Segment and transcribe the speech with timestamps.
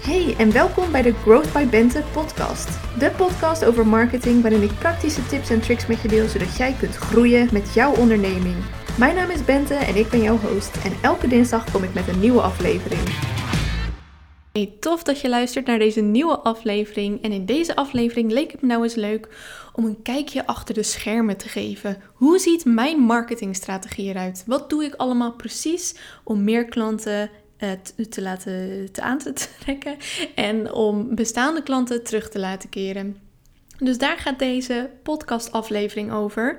[0.00, 2.68] Hey en welkom bij de Growth by Bente podcast.
[2.98, 6.76] De podcast over marketing waarin ik praktische tips en tricks met je deel zodat jij
[6.78, 8.56] kunt groeien met jouw onderneming.
[8.98, 12.08] Mijn naam is Bente en ik ben jouw host en elke dinsdag kom ik met
[12.08, 13.00] een nieuwe aflevering.
[14.52, 17.22] Hey, tof dat je luistert naar deze nieuwe aflevering.
[17.22, 19.28] En in deze aflevering leek het me nou eens leuk
[19.72, 22.02] om een kijkje achter de schermen te geven.
[22.14, 24.44] Hoe ziet mijn marketingstrategie eruit?
[24.46, 25.94] Wat doe ik allemaal precies
[26.24, 27.30] om meer klanten
[27.62, 27.70] uh,
[28.08, 29.96] te, laten te aan te trekken
[30.34, 33.16] en om bestaande klanten terug te laten keren.
[33.78, 36.58] Dus daar gaat deze podcastaflevering over.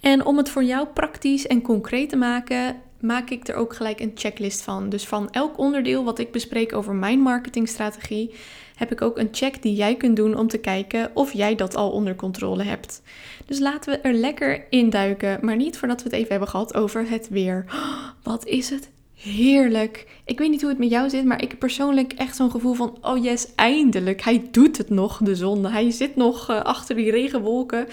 [0.00, 4.00] En om het voor jou praktisch en concreet te maken, maak ik er ook gelijk
[4.00, 4.88] een checklist van.
[4.88, 8.34] Dus van elk onderdeel wat ik bespreek over mijn marketingstrategie,
[8.74, 11.76] heb ik ook een check die jij kunt doen om te kijken of jij dat
[11.76, 13.02] al onder controle hebt.
[13.46, 17.08] Dus laten we er lekker induiken, maar niet voordat we het even hebben gehad over
[17.08, 17.64] het weer.
[18.22, 18.90] Wat is het
[19.22, 20.06] heerlijk.
[20.24, 22.74] Ik weet niet hoe het met jou zit, maar ik heb persoonlijk echt zo'n gevoel
[22.74, 24.22] van: oh yes, eindelijk.
[24.22, 25.66] Hij doet het nog, de zon.
[25.66, 27.86] Hij zit nog eh, achter die regenwolken.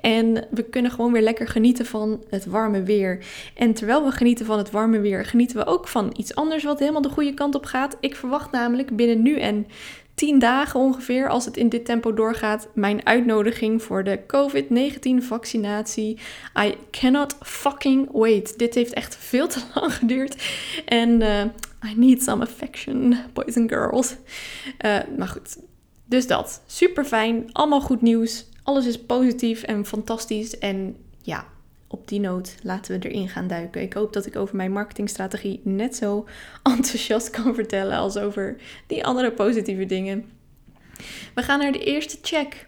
[0.00, 3.24] En we kunnen gewoon weer lekker genieten van het warme weer.
[3.54, 6.78] En terwijl we genieten van het warme weer, genieten we ook van iets anders wat
[6.78, 7.96] helemaal de goede kant op gaat.
[8.00, 9.66] Ik verwacht namelijk binnen nu en
[10.14, 16.18] 10 dagen ongeveer, als het in dit tempo doorgaat, mijn uitnodiging voor de COVID-19 vaccinatie.
[16.58, 18.58] I cannot fucking wait.
[18.58, 20.42] Dit heeft echt veel te lang geduurd.
[20.86, 21.40] En uh,
[21.90, 24.16] I need some affection, boys and girls.
[24.84, 25.56] Uh, maar goed,
[26.04, 26.62] dus dat.
[26.66, 27.52] Super fijn.
[27.52, 28.46] Allemaal goed nieuws.
[28.62, 30.58] Alles is positief en fantastisch.
[30.58, 31.46] En ja,
[31.94, 33.82] op die noot laten we erin gaan duiken.
[33.82, 36.26] Ik hoop dat ik over mijn marketingstrategie net zo
[36.62, 38.56] enthousiast kan vertellen als over
[38.86, 40.24] die andere positieve dingen.
[41.34, 42.66] We gaan naar de eerste check.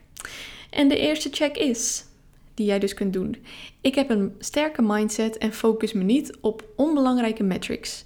[0.71, 2.05] En de eerste check is,
[2.55, 3.37] die jij dus kunt doen.
[3.81, 8.05] Ik heb een sterke mindset en focus me niet op onbelangrijke metrics.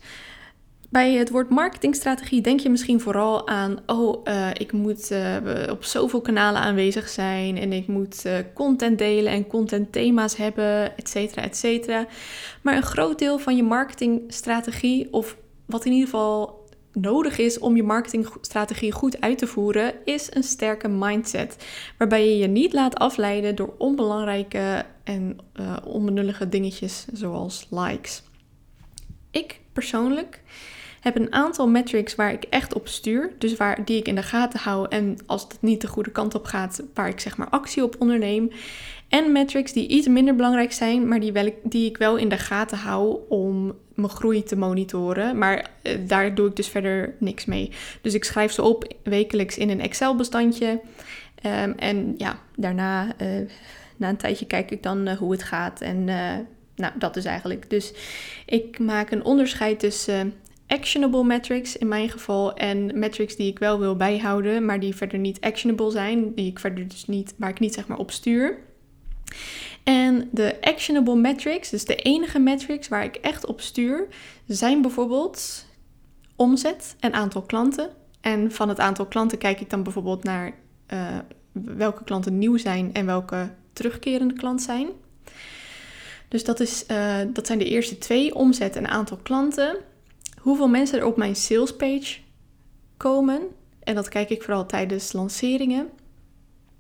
[0.91, 5.37] Bij het woord marketingstrategie denk je misschien vooral aan, oh, uh, ik moet uh,
[5.71, 11.09] op zoveel kanalen aanwezig zijn en ik moet uh, content delen en contentthema's hebben, et
[11.09, 12.07] cetera, et cetera.
[12.63, 15.37] Maar een groot deel van je marketingstrategie, of
[15.67, 20.43] wat in ieder geval nodig is om je marketingstrategie goed uit te voeren, is een
[20.43, 21.67] sterke mindset.
[21.99, 25.39] Waarbij je je niet laat afleiden door onbelangrijke en
[25.85, 28.23] onbenullige dingetjes zoals likes.
[29.31, 30.41] Ik persoonlijk
[31.01, 33.33] heb een aantal metrics waar ik echt op stuur.
[33.39, 34.87] Dus waar, die ik in de gaten hou.
[34.89, 37.97] En als het niet de goede kant op gaat, waar ik zeg maar actie op
[37.99, 38.51] onderneem.
[39.09, 42.39] En metrics die iets minder belangrijk zijn, maar die, wel, die ik wel in de
[42.39, 45.39] gaten hou om mijn groei te monitoren.
[45.39, 47.73] Maar eh, daar doe ik dus verder niks mee.
[48.01, 50.81] Dus ik schrijf ze op wekelijks in een Excel-bestandje.
[51.43, 53.29] Ehm, en ja, daarna, uh,
[53.97, 55.81] na een tijdje, kijk ik dan uh, hoe het gaat.
[55.81, 56.05] En
[56.75, 57.71] nou, dat is eigenlijk.
[57.71, 57.93] Dus
[58.47, 60.35] ik maak een onderscheid tussen
[60.71, 65.19] actionable metrics in mijn geval en metrics die ik wel wil bijhouden, maar die verder
[65.19, 68.59] niet actionable zijn, die ik verder dus niet, waar ik niet zeg maar op stuur.
[69.85, 74.07] En de actionable metrics, dus de enige metrics waar ik echt op stuur,
[74.47, 75.67] zijn bijvoorbeeld
[76.37, 77.91] omzet en aantal klanten.
[78.21, 80.53] En van het aantal klanten kijk ik dan bijvoorbeeld naar
[80.93, 81.19] uh,
[81.53, 84.89] welke klanten nieuw zijn en welke terugkerende klant zijn.
[86.29, 89.77] Dus dat, is, uh, dat zijn de eerste twee, omzet en aantal klanten
[90.41, 92.19] hoeveel mensen er op mijn salespage
[92.97, 93.43] komen.
[93.83, 95.89] En dat kijk ik vooral tijdens lanceringen.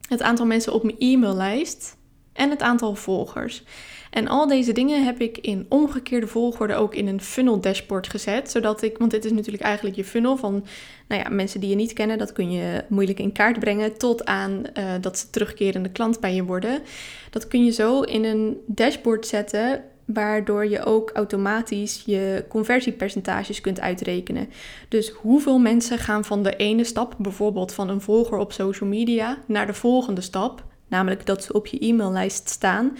[0.08, 1.96] Het aantal mensen op mijn e-maillijst
[2.32, 3.62] en het aantal volgers.
[4.10, 8.50] En al deze dingen heb ik in omgekeerde volgorde ook in een funnel dashboard gezet.
[8.50, 10.64] Zodat ik, want dit is natuurlijk eigenlijk je funnel van
[11.08, 12.18] nou ja, mensen die je niet kennen.
[12.18, 16.34] Dat kun je moeilijk in kaart brengen tot aan uh, dat ze terugkerende klant bij
[16.34, 16.82] je worden.
[17.30, 23.80] Dat kun je zo in een dashboard zetten waardoor je ook automatisch je conversiepercentages kunt
[23.80, 24.48] uitrekenen.
[24.88, 29.38] Dus hoeveel mensen gaan van de ene stap, bijvoorbeeld van een volger op social media,
[29.46, 32.96] naar de volgende stap, namelijk dat ze op je e-maillijst staan.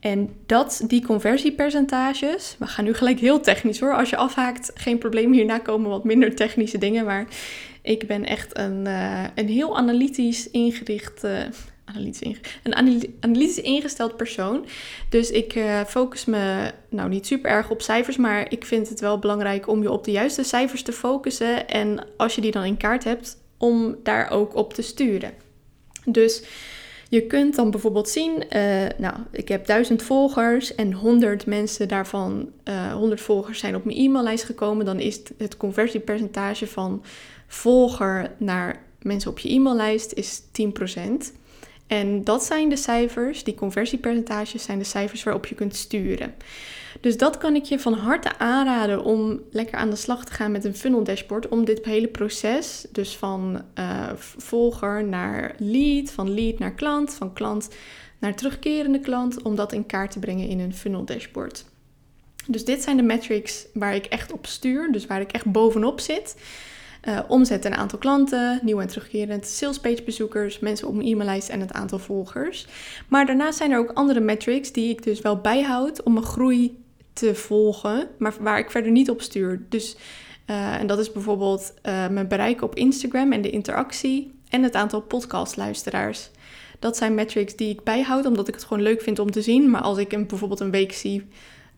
[0.00, 3.94] En dat, die conversiepercentages, we gaan nu gelijk heel technisch hoor.
[3.94, 7.04] Als je afhaakt, geen probleem, hierna komen wat minder technische dingen.
[7.04, 7.26] Maar
[7.82, 11.38] ik ben echt een, uh, een heel analytisch ingericht uh,
[11.84, 12.74] een
[13.20, 14.66] analytisch ingesteld persoon.
[15.08, 19.00] Dus ik uh, focus me nou niet super erg op cijfers, maar ik vind het
[19.00, 21.68] wel belangrijk om je op de juiste cijfers te focussen.
[21.68, 25.32] En als je die dan in kaart hebt, om daar ook op te sturen.
[26.04, 26.44] Dus
[27.08, 32.50] je kunt dan bijvoorbeeld zien, uh, nou, ik heb 1000 volgers en 100 mensen daarvan,
[32.64, 34.84] uh, eh, 100 volgers zijn op mijn e-maillijst gekomen.
[34.84, 37.02] Dan is het conversiepercentage van
[37.46, 41.32] volger naar mensen op je e-maillijst is 10%.
[41.86, 46.34] En dat zijn de cijfers, die conversiepercentages zijn de cijfers waarop je kunt sturen.
[47.00, 50.52] Dus dat kan ik je van harte aanraden om lekker aan de slag te gaan
[50.52, 51.48] met een funnel dashboard.
[51.48, 57.32] Om dit hele proces, dus van uh, volger naar lead, van lead naar klant, van
[57.32, 57.68] klant
[58.18, 61.64] naar terugkerende klant, om dat in kaart te brengen in een funnel dashboard.
[62.46, 66.00] Dus dit zijn de metrics waar ik echt op stuur, dus waar ik echt bovenop
[66.00, 66.36] zit.
[67.08, 71.60] Uh, omzet en aantal klanten, nieuw en terugkerend salespage bezoekers, mensen op mijn e-maillijst en
[71.60, 72.66] het aantal volgers.
[73.08, 76.82] Maar daarnaast zijn er ook andere metrics die ik dus wel bijhoud om mijn groei
[77.12, 79.62] te volgen, maar waar ik verder niet op stuur.
[79.68, 79.96] Dus,
[80.46, 84.74] uh, en dat is bijvoorbeeld uh, mijn bereik op Instagram en de interactie en het
[84.74, 86.30] aantal podcastluisteraars.
[86.78, 89.70] Dat zijn metrics die ik bijhoud, omdat ik het gewoon leuk vind om te zien.
[89.70, 91.26] Maar als ik een, bijvoorbeeld een week zie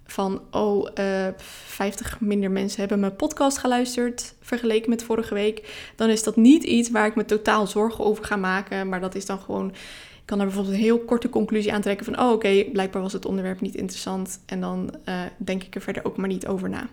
[0.06, 5.90] van, oh, uh, eh, 50 minder mensen hebben mijn podcast geluisterd vergeleken met vorige week,
[5.96, 8.88] dan is dat niet iets waar ik me totaal zorgen over ga maken.
[8.88, 12.20] Maar dat is dan gewoon, ik kan daar bijvoorbeeld een heel korte conclusie aantrekken van,
[12.20, 14.40] oh oké, blijkbaar was het onderwerp niet interessant.
[14.46, 16.88] En dan uh, denk ik er verder ook maar niet over na.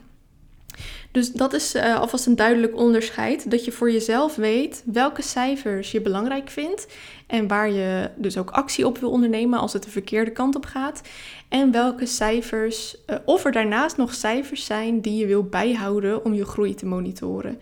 [1.12, 3.52] Dus dat is uh, alvast een duidelijk onderscheid.
[3.52, 6.88] Dat je voor jezelf weet welke cijfers je belangrijk vindt.
[7.28, 10.66] En waar je dus ook actie op wil ondernemen als het de verkeerde kant op
[10.66, 11.02] gaat.
[11.50, 16.34] En welke cijfers, uh, of er daarnaast nog cijfers zijn die je wil bijhouden om
[16.34, 17.60] je groei te monitoren.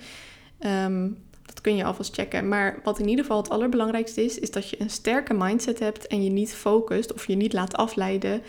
[0.86, 2.48] Um, dat kun je alvast checken.
[2.48, 6.08] Maar wat in ieder geval het allerbelangrijkste is, is dat je een sterke mindset hebt
[6.08, 8.42] en je niet focust of je niet laat afleiden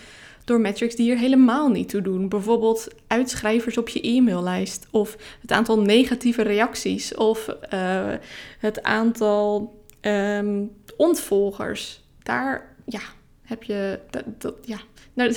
[0.53, 2.29] door metrics die er helemaal niet toe doen.
[2.29, 8.13] Bijvoorbeeld uitschrijvers op je e-maillijst of het aantal negatieve reacties of uh,
[8.59, 12.01] het aantal um, ontvolgers.
[12.23, 13.01] Daar ja,
[13.43, 14.81] heb je dat, dat ja.
[15.15, 15.35] Nou,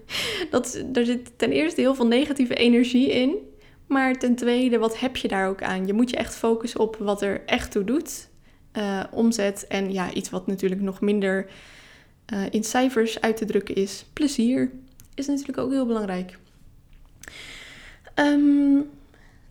[0.50, 3.34] dat, daar zit ten eerste heel veel negatieve energie in.
[3.86, 5.86] Maar ten tweede, wat heb je daar ook aan?
[5.86, 8.28] Je moet je echt focussen op wat er echt toe doet.
[8.72, 11.46] Uh, omzet en ja, iets wat natuurlijk nog minder
[12.32, 14.04] uh, in cijfers uit te drukken is.
[14.12, 14.70] Plezier
[15.14, 16.38] is natuurlijk ook heel belangrijk.
[18.14, 18.90] Um,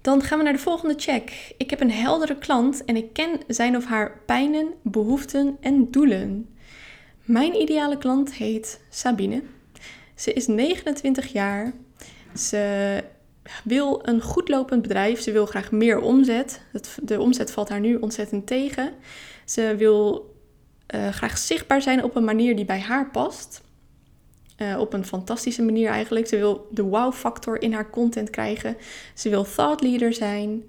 [0.02, 1.54] dan gaan we naar de volgende check.
[1.58, 6.50] Ik heb een heldere klant en ik ken zijn of haar pijnen, behoeften en doelen.
[7.24, 9.42] Mijn ideale klant heet Sabine.
[10.16, 11.74] Ze is 29 jaar.
[12.36, 13.04] Ze
[13.64, 15.22] wil een goed lopend bedrijf.
[15.22, 16.62] Ze wil graag meer omzet.
[17.02, 18.94] De omzet valt haar nu ontzettend tegen.
[19.46, 20.35] Ze wil
[20.96, 23.64] uh, graag zichtbaar zijn op een manier die bij haar past.
[24.58, 26.28] Uh, op een fantastische manier eigenlijk.
[26.28, 28.78] Ze wil de wow-factor in haar content krijgen.
[29.14, 30.64] Ze wil thought leader zijn.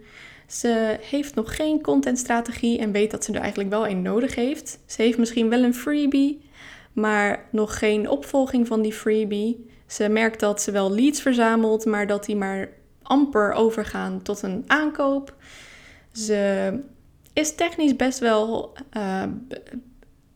[0.46, 4.78] Ze heeft nog geen contentstrategie en weet dat ze er eigenlijk wel een nodig heeft.
[4.86, 6.48] Ze heeft misschien wel een freebie,
[6.92, 9.66] maar nog geen opvolging van die freebie.
[9.86, 12.68] Ze merkt dat ze wel leads verzamelt, maar dat die maar
[13.02, 15.34] amper overgaan tot een aankoop.
[16.12, 16.72] Ze
[17.32, 19.22] is technisch best wel uh,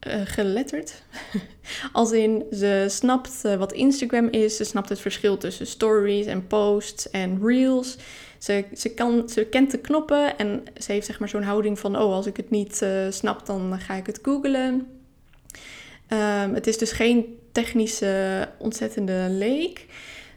[0.06, 1.02] uh, geletterd.
[1.92, 4.56] Als in, ze snapt uh, wat Instagram is.
[4.56, 7.96] Ze snapt het verschil tussen stories en posts en reels.
[8.38, 11.96] Ze, ze, kan, ze kent de knoppen en ze heeft zeg maar zo'n houding van...
[11.96, 14.88] oh, als ik het niet uh, snap, dan ga ik het googlen.
[16.08, 19.86] Um, het is dus geen technische ontzettende leek.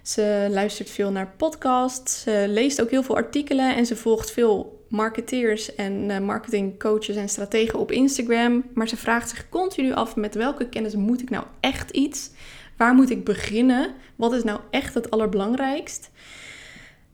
[0.02, 2.22] Ze luistert veel naar podcasts.
[2.22, 7.30] Ze leest ook heel veel artikelen en ze volgt veel marketeers en uh, marketingcoaches en
[7.30, 8.64] strategen op Instagram.
[8.74, 12.30] Maar ze vraagt zich continu af met welke kennis moet ik nou echt iets?
[12.78, 13.94] Waar moet ik beginnen?
[14.16, 16.12] Wat is nou echt het allerbelangrijkst?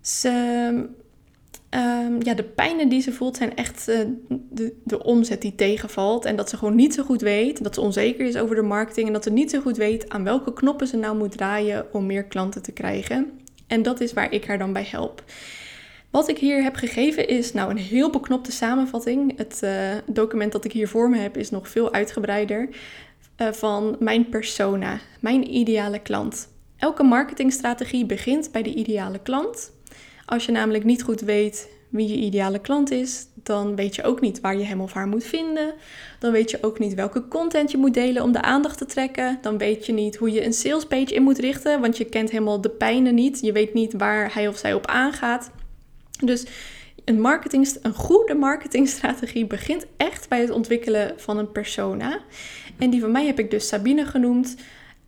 [0.02, 0.30] Ze,
[1.70, 6.26] um, ja, de pijnen die ze voelt zijn echt uh, de, de omzet die tegenvalt.
[6.26, 9.08] En dat ze gewoon niet zo goed weet, dat ze onzeker is over de marketing.
[9.08, 12.06] En dat ze niet zo goed weet aan welke knoppen ze nou moet draaien om
[12.06, 13.32] meer klanten te krijgen.
[13.68, 15.24] En dat is waar ik haar dan bij help.
[16.10, 19.38] Wat ik hier heb gegeven is nou een heel beknopte samenvatting.
[19.38, 19.72] Het uh,
[20.06, 22.70] document dat ik hier voor me heb is nog veel uitgebreider.
[23.38, 26.50] Uh, van mijn persona, mijn ideale klant.
[26.78, 29.72] Elke marketingstrategie begint bij de ideale klant.
[30.26, 34.22] Als je namelijk niet goed weet wie je ideale klant is, dan weet je ook
[34.22, 35.74] niet waar je hem of haar moet vinden.
[36.20, 39.38] Dan weet je ook niet welke content je moet delen om de aandacht te trekken.
[39.42, 42.62] Dan weet je niet hoe je een salespage in moet richten, want je kent helemaal
[42.62, 43.40] de pijnen niet.
[43.42, 45.52] Je weet niet waar hij of zij op aangaat.
[46.20, 46.46] Dus
[47.06, 52.20] een, marketing, een goede marketingstrategie begint echt bij het ontwikkelen van een persona.
[52.78, 54.56] En die van mij heb ik dus Sabine genoemd.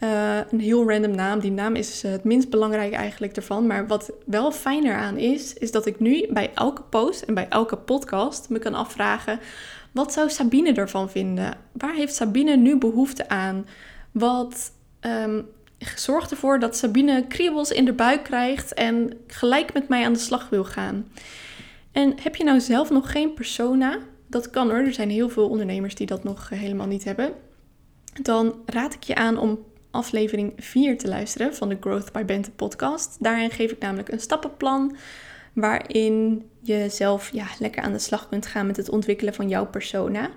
[0.04, 1.40] Uh, een heel random naam.
[1.40, 3.68] Die naam is het minst belangrijk eigenlijk ervan.
[3.68, 7.48] Maar wat wel fijner aan is, is dat ik nu bij elke post en bij
[7.50, 9.40] elke podcast me kan afvragen:
[9.92, 11.58] wat zou Sabine ervan vinden?
[11.72, 13.66] Waar heeft Sabine nu behoefte aan?
[14.12, 15.48] Wat um,
[15.96, 20.20] zorg ervoor dat Sabine kriebels in de buik krijgt en gelijk met mij aan de
[20.20, 21.08] slag wil gaan.
[21.92, 24.00] En heb je nou zelf nog geen persona?
[24.28, 24.80] Dat kan hoor.
[24.80, 27.34] Er zijn heel veel ondernemers die dat nog helemaal niet hebben.
[28.22, 29.60] dan raad ik je aan om
[29.92, 33.18] aflevering 4 te luisteren van de Growth by Bente podcast.
[33.20, 34.96] Daarin geef ik namelijk een stappenplan
[35.54, 39.66] waarin je zelf ja, lekker aan de slag kunt gaan met het ontwikkelen van jouw
[39.66, 40.30] persona.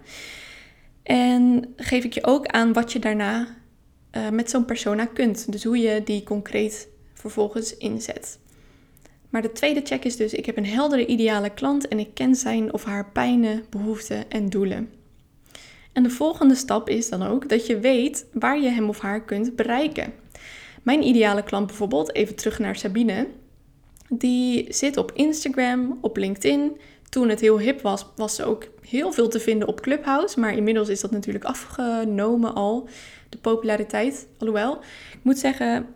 [1.03, 3.47] En geef ik je ook aan wat je daarna
[4.16, 5.52] uh, met zo'n persona kunt.
[5.52, 8.38] Dus hoe je die concreet vervolgens inzet.
[9.28, 12.35] Maar de tweede check is dus: ik heb een heldere ideale klant en ik ken
[12.35, 14.90] zijn of haar pijnen, behoeften en doelen.
[15.92, 19.25] En de volgende stap is dan ook dat je weet waar je hem of haar
[19.25, 20.12] kunt bereiken.
[20.83, 23.26] Mijn ideale klant bijvoorbeeld, even terug naar Sabine,
[24.09, 26.76] die zit op Instagram, op LinkedIn.
[27.14, 30.40] Toen het heel hip was, was ze ook heel veel te vinden op Clubhouse.
[30.40, 32.88] Maar inmiddels is dat natuurlijk afgenomen al,
[33.28, 34.28] de populariteit.
[34.38, 34.76] Alhoewel,
[35.12, 35.87] ik moet zeggen,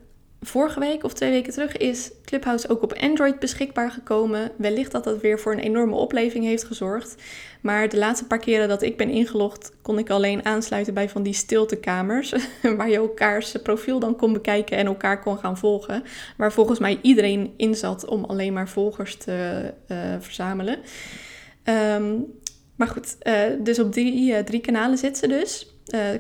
[0.40, 4.50] vorige week of twee weken terug is Clubhouse ook op Android beschikbaar gekomen.
[4.56, 7.14] Wellicht dat dat weer voor een enorme opleving heeft gezorgd.
[7.60, 11.22] Maar de laatste paar keren dat ik ben ingelogd, kon ik alleen aansluiten bij van
[11.22, 12.34] die stiltekamers.
[12.76, 16.02] Waar je elkaars profiel dan kon bekijken en elkaar kon gaan volgen.
[16.36, 20.78] Waar volgens mij iedereen in zat om alleen maar volgers te uh, verzamelen.
[21.62, 22.14] Ehm,
[22.76, 25.72] maar goed, uh, dus op die uh, drie kanalen zit ze dus.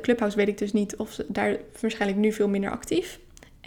[0.02, 3.18] Clubhouse weet ik dus niet of ze daar waarschijnlijk nu veel minder actief.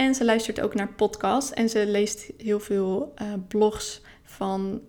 [0.01, 4.81] En ze luistert ook naar podcasts en ze leest heel veel uh, blogs van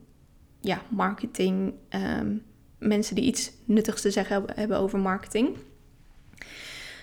[0.61, 1.75] ja, marketing.
[1.91, 2.43] Um,
[2.79, 5.57] mensen die iets nuttigs te zeggen hebben over marketing.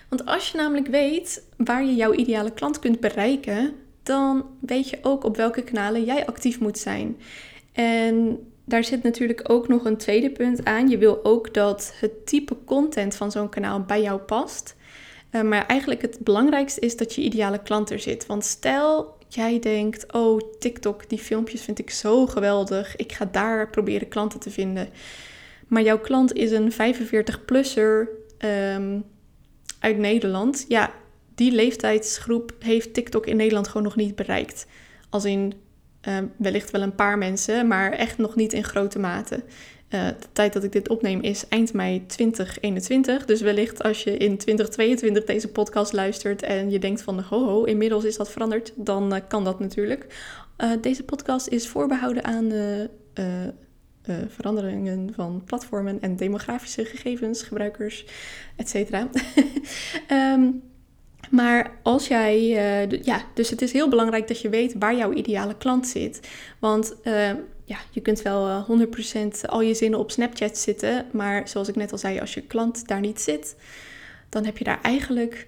[0.08, 4.98] Want als je namelijk weet waar je jouw ideale klant kunt bereiken, dan weet je
[5.02, 7.16] ook op welke kanalen jij actief moet zijn.
[7.72, 10.88] En daar zit natuurlijk ook nog een tweede punt aan.
[10.88, 14.78] Je wil ook dat het type content van zo'n kanaal bij jou past.
[15.30, 18.26] Uh, maar eigenlijk het belangrijkste is dat je ideale klant er zit.
[18.26, 22.96] Want stel jij denkt, oh TikTok, die filmpjes vind ik zo geweldig.
[22.96, 24.88] Ik ga daar proberen klanten te vinden.
[25.66, 28.08] Maar jouw klant is een 45-plusser
[28.38, 29.04] um,
[29.78, 30.64] uit Nederland.
[30.68, 30.92] Ja,
[31.34, 34.66] die leeftijdsgroep heeft TikTok in Nederland gewoon nog niet bereikt.
[35.10, 35.52] Als in
[36.08, 39.42] uh, wellicht wel een paar mensen, maar echt nog niet in grote mate.
[39.90, 43.24] Uh, de tijd dat ik dit opneem is eind mei 2021.
[43.24, 47.64] Dus wellicht als je in 2022 deze podcast luistert en je denkt van ho ho,
[47.64, 50.06] inmiddels is dat veranderd, dan uh, kan dat natuurlijk.
[50.58, 52.90] Uh, deze podcast is voorbehouden aan de
[54.28, 58.06] veranderingen van platformen en demografische gegevens, gebruikers,
[58.56, 58.94] etc.
[60.10, 60.62] um,
[61.30, 62.48] Maar als jij,
[63.02, 66.28] ja, dus het is heel belangrijk dat je weet waar jouw ideale klant zit.
[66.58, 66.96] Want
[67.70, 68.66] ja, je kunt wel 100%
[69.12, 72.40] eh, al je zinnen op Snapchat zitten, maar zoals ik net al zei, als je
[72.40, 73.56] klant daar niet zit,
[74.28, 75.46] dan heb je daar eigenlijk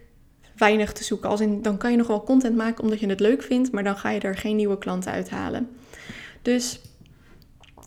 [0.56, 1.28] weinig te zoeken.
[1.28, 3.84] Als in, dan kan je nog wel content maken omdat je het leuk vindt, maar
[3.84, 5.68] dan ga je er geen nieuwe klanten uithalen.
[6.42, 6.80] Dus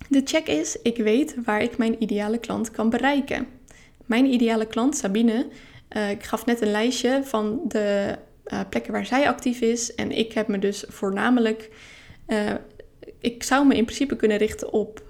[0.09, 3.47] de check is, ik weet waar ik mijn ideale klant kan bereiken.
[4.05, 5.47] Mijn ideale klant, Sabine,
[5.89, 8.15] uh, ik gaf net een lijstje van de
[8.45, 9.95] uh, plekken waar zij actief is.
[9.95, 11.69] En ik heb me dus voornamelijk.
[13.19, 15.03] Ik zou me in principe kunnen richten op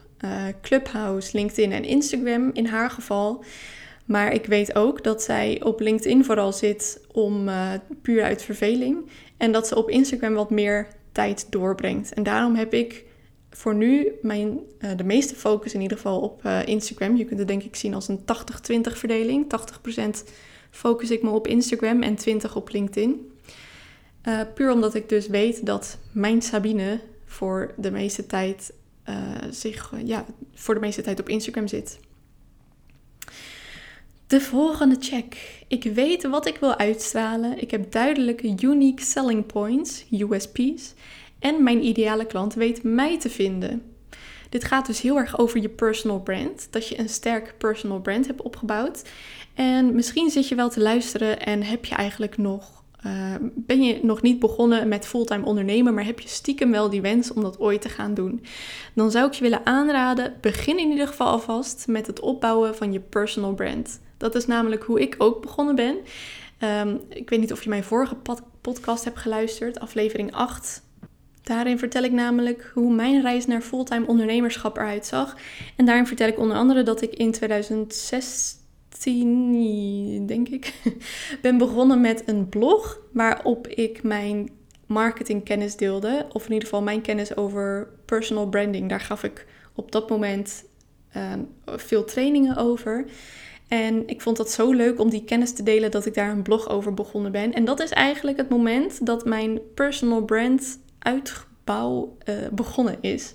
[0.62, 3.44] Clubhouse, LinkedIn en Instagram in haar geval.
[4.06, 7.50] Maar ik weet ook dat zij op LinkedIn vooral zit om
[8.02, 9.10] puur uit verveling.
[9.38, 12.14] En dat ze op Instagram wat meer tijd doorbrengt.
[12.14, 13.06] En daarom heb ik
[13.50, 14.60] voor nu mijn,
[14.96, 17.16] de meeste focus in ieder geval op Instagram.
[17.16, 18.24] Je kunt het denk ik zien als een 80-20
[18.82, 19.46] verdeling.
[20.26, 20.30] 80%
[20.72, 23.32] focus ik me op Instagram en 20 op LinkedIn.
[24.54, 28.74] Puur omdat ik dus weet dat mijn Sabine voor de meeste tijd
[29.10, 29.16] uh,
[29.50, 32.00] zich ja, voor de meeste tijd op Instagram zit.
[34.28, 35.64] De volgende check.
[35.68, 37.62] Ik weet wat ik wil uitstralen.
[37.62, 40.94] Ik heb duidelijke unique selling points, USP's.
[41.40, 43.82] En mijn ideale klant weet mij te vinden.
[44.50, 46.68] Dit gaat dus heel erg over je personal brand.
[46.72, 49.10] Dat je een sterk personal brand hebt opgebouwd.
[49.54, 52.84] En misschien zit je wel te luisteren en heb je eigenlijk nog.
[53.06, 57.02] Uh, ben je nog niet begonnen met fulltime ondernemen, maar heb je stiekem wel die
[57.02, 58.44] wens om dat ooit te gaan doen?
[58.94, 62.94] Dan zou ik je willen aanraden: begin in ieder geval alvast met het opbouwen van
[62.94, 64.00] je personal brand.
[64.18, 65.98] Dat is namelijk hoe ik ook begonnen ben.
[66.64, 68.16] Um, ik weet niet of je mijn vorige
[68.62, 70.84] podcast hebt geluisterd, aflevering 8.
[71.44, 75.38] Daarin vertel ik namelijk hoe mijn reis naar fulltime ondernemerschap eruit zag.
[75.76, 77.34] En daarin vertel ik onder andere dat ik in
[79.00, 80.74] 2016 denk ik,
[81.42, 84.50] ben begonnen met een blog waarop ik mijn
[84.86, 86.26] marketingkennis deelde.
[86.32, 88.90] Of in ieder geval mijn kennis over personal branding.
[88.90, 90.66] Daar gaf ik op dat moment
[91.12, 93.06] ehm, veel trainingen over.
[93.68, 96.42] En ik vond dat zo leuk om die kennis te delen dat ik daar een
[96.42, 97.54] blog over begonnen ben.
[97.54, 103.34] En dat is eigenlijk het moment dat mijn personal brand uitbouw uh, begonnen is.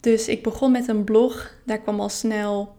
[0.00, 1.54] Dus ik begon met een blog.
[1.64, 2.76] Daar kwam al snel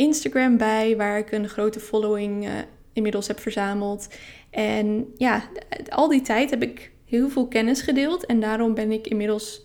[0.00, 2.52] Instagram bij, waar ik een grote following uh,
[2.92, 4.08] inmiddels heb verzameld.
[4.50, 5.42] En ja,
[5.88, 8.26] al die tijd heb ik heel veel kennis gedeeld.
[8.26, 9.62] En daarom ben ik inmiddels,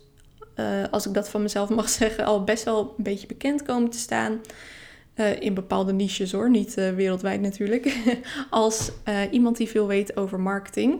[0.55, 3.89] eh, als ik dat van mezelf mag zeggen, al best wel een beetje bekend komen
[3.89, 4.41] te staan.
[5.15, 7.95] Uh, in bepaalde niches hoor, niet wereldwijd natuurlijk.
[8.49, 8.91] als
[9.31, 10.99] iemand die veel weet over marketing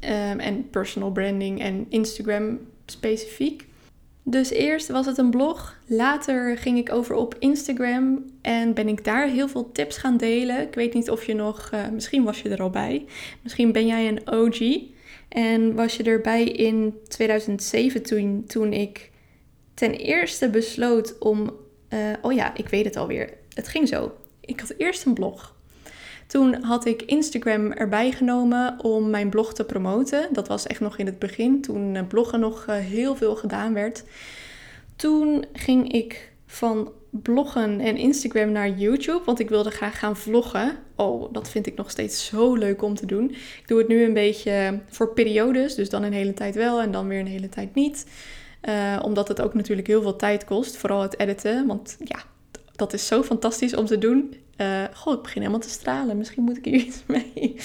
[0.00, 3.66] um, en personal branding en Instagram specifiek.
[4.22, 9.04] Dus eerst was het een blog, later ging ik over op Instagram en ben ik
[9.04, 10.60] daar heel veel tips gaan delen.
[10.60, 13.04] Ik weet niet of je nog, uh, misschien was je er al bij,
[13.42, 14.80] misschien ben jij een OG
[15.28, 19.10] en was je erbij in 2007 toen, toen ik
[19.74, 21.50] ten eerste besloot om,
[21.90, 24.12] uh, oh ja, ik weet het alweer, het ging zo.
[24.40, 25.58] Ik had eerst een blog.
[26.30, 30.28] Toen had ik Instagram erbij genomen om mijn blog te promoten.
[30.32, 33.74] Dat was echt nog in het begin, toen eh, bloggen nog eh, heel veel gedaan
[33.74, 34.04] werd.
[34.96, 40.78] Toen ging ik van bloggen en Instagram naar YouTube, want ik wilde graag gaan vloggen.
[40.96, 43.30] Oh, dat vind ik nog steeds zo leuk om te doen.
[43.30, 46.90] Ik doe het nu een beetje voor periodes, dus dan een hele tijd wel en
[46.90, 48.06] dan weer een hele tijd niet.
[48.68, 51.66] Uh, omdat het ook natuurlijk heel veel tijd kost, vooral het editen.
[51.66, 52.18] Want ja,
[52.76, 54.34] dat is zo fantastisch om te doen.
[54.60, 56.18] Uh, goh, ik begin helemaal te stralen.
[56.18, 57.56] Misschien moet ik hier iets mee.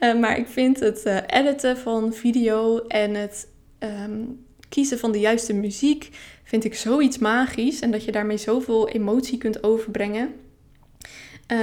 [0.00, 3.48] Uh, maar ik vind het uh, editen van video en het
[3.78, 6.08] um, kiezen van de juiste muziek...
[6.44, 7.80] vind ik zoiets magisch.
[7.80, 10.34] En dat je daarmee zoveel emotie kunt overbrengen.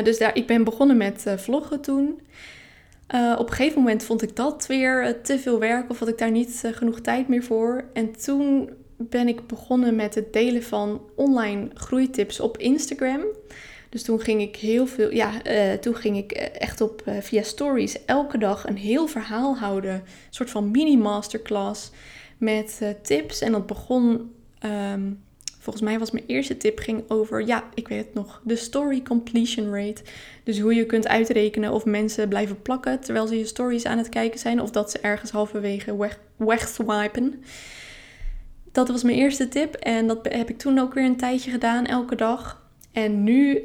[0.04, 2.22] dus daar, ik ben begonnen met vloggen toen.
[3.38, 5.90] op een gegeven moment vond ik dat weer te veel werk...
[5.90, 7.84] of had ik daar niet genoeg tijd meer voor.
[7.94, 13.22] En toen ben ik begonnen met het delen van online groeitips op Instagram...
[13.93, 17.17] Dus toen ging ik heel veel, ja, uh, toen ging ik eh, echt op uh,
[17.21, 19.93] via stories elke dag een heel verhaal houden.
[19.93, 21.91] Een soort van mini masterclass
[22.38, 23.41] met tips.
[23.41, 24.31] En dat begon,
[24.93, 25.23] um,
[25.59, 29.01] volgens mij was mijn eerste tip, ging over, ja, ik weet het nog, de story
[29.01, 30.01] completion rate.
[30.43, 34.09] Dus hoe je kunt uitrekenen of mensen blijven plakken terwijl ze je stories aan het
[34.09, 34.62] kijken zijn.
[34.62, 37.43] Of dat ze ergens halverwege weg, wegswipen.
[38.71, 41.85] Dat was mijn eerste tip en dat heb ik toen ook weer een tijdje gedaan,
[41.85, 42.62] elke dag.
[42.91, 43.62] En nu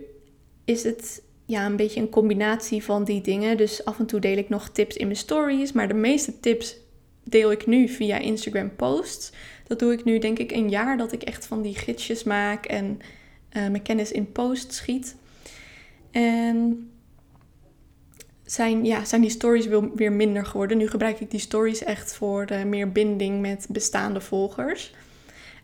[0.68, 3.56] is het ja, een beetje een combinatie van die dingen.
[3.56, 5.72] Dus af en toe deel ik nog tips in mijn stories.
[5.72, 6.76] Maar de meeste tips
[7.24, 9.32] deel ik nu via Instagram posts.
[9.66, 12.66] Dat doe ik nu denk ik een jaar dat ik echt van die gidsjes maak
[12.66, 12.98] en
[13.52, 15.16] uh, mijn kennis in posts schiet.
[16.10, 16.90] En
[18.44, 20.78] zijn, ja, zijn die stories weer minder geworden.
[20.78, 24.94] Nu gebruik ik die stories echt voor uh, meer binding met bestaande volgers.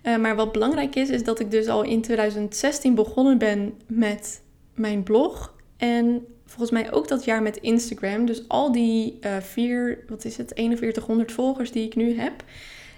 [0.03, 4.43] Uh, maar wat belangrijk is, is dat ik dus al in 2016 begonnen ben met
[4.75, 8.27] mijn blog en volgens mij ook dat jaar met Instagram.
[8.27, 12.45] Dus al die uh, vier, wat is het, 4100 volgers die ik nu heb,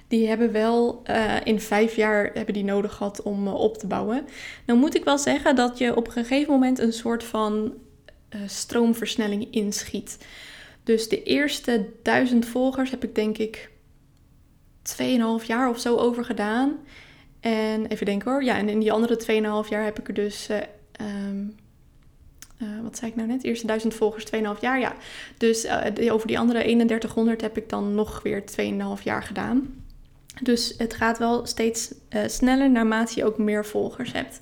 [0.08, 3.86] die hebben wel uh, in vijf jaar hebben die nodig gehad om uh, op te
[3.86, 4.26] bouwen.
[4.66, 7.74] Nou moet ik wel zeggen dat je op een gegeven moment een soort van
[8.46, 10.18] stroomversnelling inschiet.
[10.82, 13.70] Dus de eerste duizend volgers heb ik denk ik
[15.40, 16.76] 2,5 jaar of zo over gedaan.
[17.40, 18.44] En even denken hoor.
[18.44, 20.48] Ja, en in die andere 2,5 jaar heb ik er dus
[21.00, 21.54] um,
[22.62, 23.44] uh, wat zei ik nou net?
[23.44, 24.80] Eerste duizend volgers, 2,5 jaar.
[24.80, 24.94] Ja.
[25.36, 28.44] Dus uh, over die andere 3100 heb ik dan nog weer
[28.98, 29.84] 2,5 jaar gedaan.
[30.42, 34.38] Dus het gaat wel steeds uh, sneller naarmate je ook meer volgers hebt.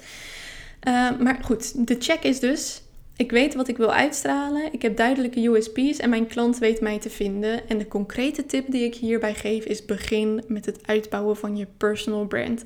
[1.22, 2.82] maar goed, de check is dus:
[3.16, 4.72] ik weet wat ik wil uitstralen.
[4.72, 7.68] Ik heb duidelijke USP's en mijn klant weet mij te vinden.
[7.68, 11.66] En de concrete tip die ik hierbij geef is: begin met het uitbouwen van je
[11.76, 12.64] personal brand.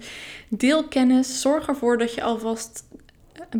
[0.48, 1.40] Deel kennis.
[1.40, 2.84] Zorg ervoor dat je alvast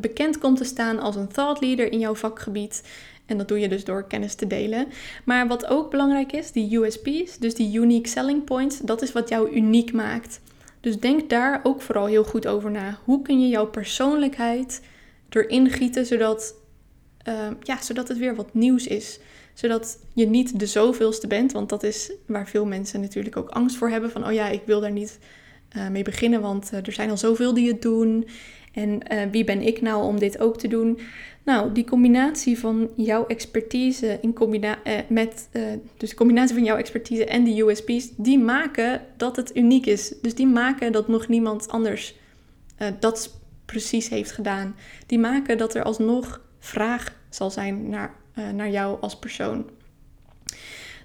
[0.01, 2.83] bekend komt te staan als een thought leader in jouw vakgebied.
[3.27, 4.87] En dat doe je dus door kennis te delen.
[5.25, 9.29] Maar wat ook belangrijk is, die USP's, dus die unique selling points, dat is wat
[9.29, 10.41] jou uniek maakt.
[10.81, 12.99] Dus denk daar ook vooral heel goed over na.
[13.05, 14.81] Hoe kun je jouw persoonlijkheid
[15.29, 16.55] erin gieten zodat,
[17.29, 19.21] uh, ja, zodat het weer wat nieuws is?
[19.55, 23.77] Zodat je niet de zoveelste bent, want dat is waar veel mensen natuurlijk ook angst
[23.77, 24.11] voor hebben.
[24.11, 25.19] Van, oh ja, ik wil daar niet
[25.77, 28.29] uh, mee beginnen, want uh, er zijn al zoveel die het doen.
[28.73, 30.99] En uh, wie ben ik nou om dit ook te doen?
[31.45, 35.63] Nou, die combinatie van jouw expertise in combina uh, met, uh,
[35.97, 40.15] dus de combinatie van jouw expertise en die USP's, die maken dat het uniek is.
[40.23, 42.15] Dus die maken dat nog niemand anders
[43.01, 44.77] dat precies heeft gedaan.
[45.07, 48.15] Die maken dat er alsnog vraag zal zijn naar,
[48.55, 49.71] naar jou als persoon.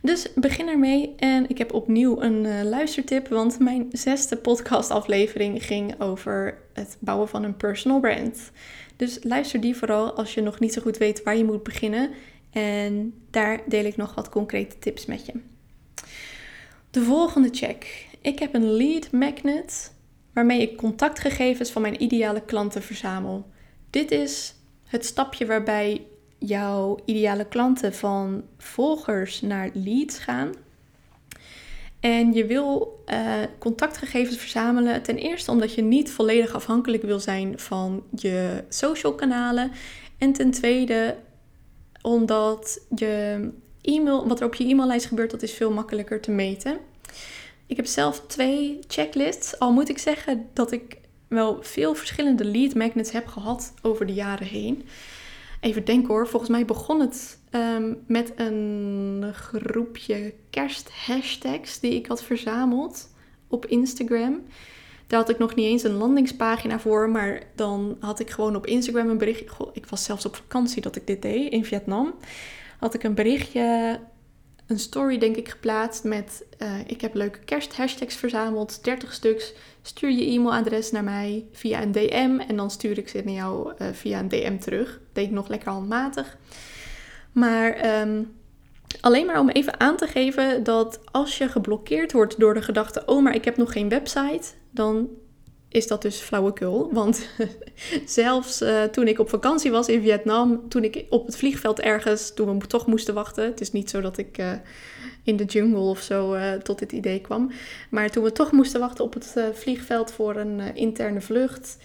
[0.04, 6.02] Dus begin ermee en ik heb opnieuw een uh, luistertip, want mijn zesde podcastaflevering ging
[6.02, 8.52] over het bouwen van een personal brand.
[8.96, 12.10] Dus luister die vooral als je nog niet zo goed weet waar je moet beginnen.
[12.52, 15.34] En daar deel ik nog wat concrete tips met je.
[16.92, 18.08] De volgende check.
[18.22, 19.94] Ik heb een lead magnet
[20.34, 23.52] waarmee ik contactgegevens van mijn ideale klanten verzamel.
[23.89, 26.06] Dit is het stapje waarbij
[26.45, 30.53] jouw ideale klanten van volgers naar leads gaan.
[31.99, 35.01] En je wil uh, contactgegevens verzamelen.
[35.01, 39.71] Ten eerste omdat je niet volledig afhankelijk wil zijn van je social kanalen.
[40.17, 41.15] En ten tweede
[42.01, 43.49] omdat je
[43.82, 46.77] e-mail, wat er op je e-maillijst gebeurt, dat is veel makkelijker te meten.
[47.67, 49.60] Ik heb zelf twee checklists.
[49.60, 54.13] Al moet ik zeggen dat ik wel veel verschillende lead magnets heb gehad over de
[54.13, 54.86] jaren heen.
[55.63, 62.23] Even denken hoor, volgens mij begon het ehm, met een groepje kersthashtags die ik had
[62.23, 63.10] verzameld
[63.47, 64.41] op Instagram.
[65.08, 68.65] Daar had ik nog niet eens een landingspagina voor, maar dan had ik gewoon op
[68.65, 69.47] Instagram een berichtje.
[69.47, 72.13] Goh, ik was zelfs op vakantie dat ik dit deed in Vietnam.
[72.80, 73.99] Had ik een berichtje,
[74.67, 79.54] een story denk ik geplaatst met: uh, Ik heb leuke kersthashtags verzameld, 30 stuks.
[79.82, 83.73] Stuur je e-mailadres naar mij via een DM en dan stuur ik ze naar jou
[83.82, 84.99] uh, via een DM terug.
[85.13, 86.38] Deed ik nog lekker handmatig.
[87.32, 88.34] Maar um,
[89.02, 93.04] alleen maar om even aan te geven dat als je geblokkeerd wordt door de gedachte:
[93.06, 95.10] Oh, maar ik heb nog geen website dan
[95.73, 96.89] is dat dus flauwekul.
[96.93, 97.27] Want
[98.05, 102.33] zelfs uh, toen ik op vakantie was in Vietnam, toen ik op het vliegveld ergens,
[102.33, 103.45] toen we toch moesten wachten.
[103.45, 104.51] Het is niet zo dat ik uh,
[105.23, 107.51] in de jungle of zo uh, tot dit idee kwam.
[107.89, 111.77] Maar toen we toch moesten wachten op het vliegveld voor een interne vlucht,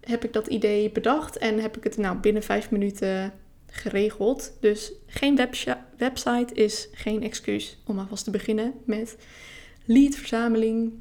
[0.00, 3.32] heb ik dat idee bedacht en heb ik het nou binnen vijf minuten
[3.66, 4.52] geregeld.
[4.60, 5.36] Dus geen
[5.96, 9.16] website is geen excuus om alvast te beginnen met
[9.84, 10.92] leadverzameling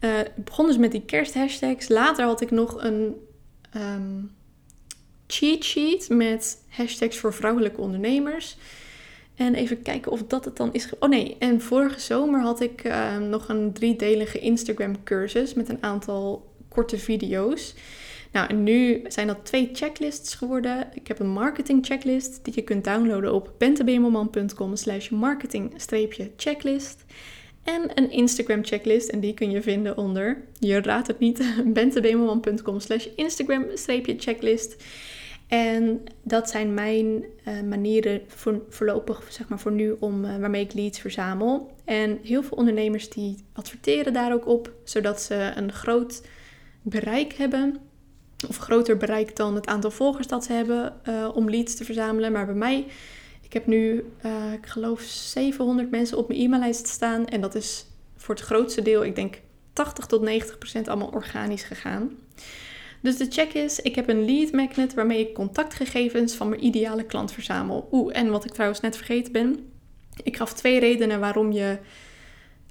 [0.00, 1.88] uh, ik begon dus met die kersthashtags.
[1.88, 3.14] Later had ik nog een
[3.76, 4.30] um,
[5.26, 8.56] cheat sheet met hashtags voor vrouwelijke ondernemers.
[9.34, 10.88] En even kijken of dat het dan is.
[10.98, 15.82] Oh nee, en vorige zomer had ik ehm, nog een driedelige Instagram cursus met een
[15.82, 17.74] aantal korte video's.
[18.32, 20.88] Nou, en nu zijn dat twee checklists geworden.
[20.94, 27.04] Ik heb een marketing checklist die je kunt downloaden op bentebemelman.com slash marketing-checklist
[27.62, 29.08] en een Instagram checklist.
[29.08, 33.64] En die kun je vinden onder, je raadt het niet, bentebemelman.com slash Instagram
[34.18, 34.76] checklist.
[35.48, 40.64] En dat zijn mijn uh, manieren voor, voorlopig, zeg maar voor nu, om, uh, waarmee
[40.64, 41.70] ik leads verzamel.
[41.84, 46.22] En heel veel ondernemers die adverteren daar ook op, zodat ze een groot
[46.82, 47.76] bereik hebben.
[48.48, 52.32] Of groter bereik dan het aantal volgers dat ze hebben uh, om leads te verzamelen.
[52.32, 52.86] Maar bij mij
[53.48, 57.26] ik heb nu, uh, ik geloof, 700 mensen op mijn e-maillijst staan.
[57.26, 59.40] En dat is voor het grootste deel, ik denk
[59.72, 62.10] 80 tot 90 procent allemaal organisch gegaan.
[63.00, 67.04] Dus de check is, ik heb een lead magnet waarmee ik contactgegevens van mijn ideale
[67.04, 67.88] klant verzamel.
[67.92, 69.70] Oeh, en wat ik trouwens net vergeten ben.
[70.22, 71.78] Ik gaf twee redenen waarom je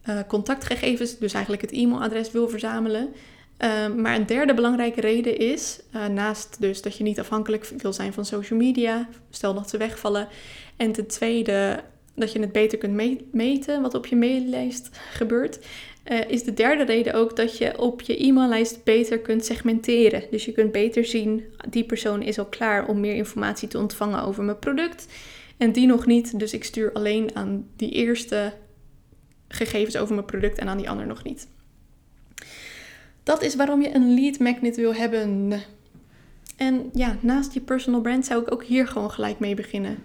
[0.09, 3.13] uh, contactgegevens, dus eigenlijk het e-mailadres wil verzamelen.
[3.57, 7.93] Ehm, maar een derde belangrijke reden is, uh, naast dus dat je niet afhankelijk wil
[7.93, 10.27] zijn van social media, stel dat ze wegvallen.
[10.75, 11.83] En ten tweede
[12.15, 15.59] dat je het beter kunt meten wat op je maillijst gebeurt.
[16.11, 20.23] Uh, is de derde reden ook dat je op je e-maillijst beter kunt segmenteren.
[20.31, 24.23] Dus je kunt beter zien, die persoon is al klaar om meer informatie te ontvangen
[24.23, 25.07] over mijn product.
[25.57, 28.53] En die nog niet, dus ik stuur alleen aan die eerste
[29.47, 31.47] gegevens over mijn product en aan die ander nog niet.
[33.27, 35.51] Dat is waarom je een lead magnet wil hebben.
[36.55, 40.03] En ja, naast je personal brand zou ik ook hier gewoon gelijk mee beginnen.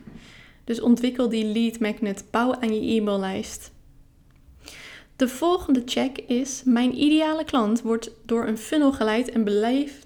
[0.64, 3.70] Dus ontwikkel die lead magnet, bouw aan je e-maillijst.
[5.16, 9.44] De volgende check is: mijn ideale klant wordt door een funnel geleid en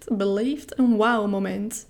[0.08, 1.86] beleeft, een wow moment.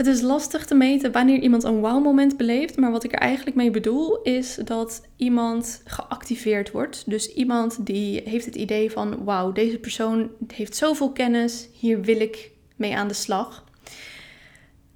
[0.00, 3.56] Het is lastig te meten wanneer iemand een wow-moment beleeft, maar wat ik er eigenlijk
[3.56, 7.02] mee bedoel is dat iemand geactiveerd wordt.
[7.06, 12.20] Dus iemand die heeft het idee van: wauw, deze persoon heeft zoveel kennis, hier wil
[12.20, 13.64] ik mee aan de slag.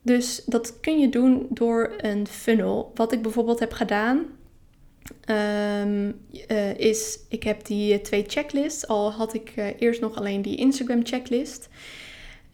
[0.03, 2.93] Dus dat kun je doen door een funnel.
[2.95, 4.27] Wat ik bijvoorbeeld heb gedaan,
[5.25, 6.13] ehm,
[6.47, 8.87] eh, is ik heb die twee checklists.
[8.87, 11.69] Al had ik uh, eerst nog alleen die Instagram checklist.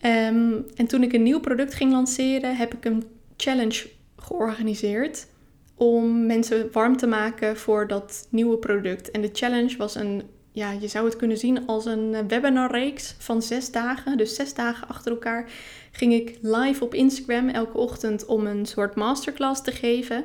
[0.01, 3.05] Ehm, en toen ik een nieuw product ging lanceren, heb ik een
[3.37, 5.27] challenge georganiseerd
[5.75, 9.11] om mensen warm te maken voor dat nieuwe product.
[9.11, 13.43] En de challenge was een, ja, je zou het kunnen zien als een webinarreeks van
[13.43, 14.17] zes dagen.
[14.17, 15.51] Dus zes dagen achter elkaar
[15.93, 20.25] ging ik live op Instagram elke ochtend om een soort masterclass te geven.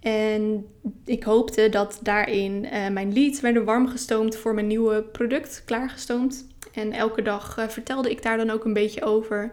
[0.00, 0.66] En
[1.04, 6.46] ik hoopte dat daarin uh, mijn leads werden warm gestoomd voor mijn nieuwe product, klaargestoomd.
[6.76, 9.50] En elke dag uh, vertelde ik daar dan ook een beetje over.